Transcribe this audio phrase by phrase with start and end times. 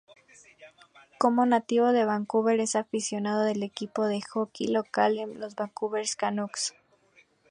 [1.19, 6.73] Como nativo de Vancouver, es aficionado del equipo de hockey local, los Vancouver Canucks.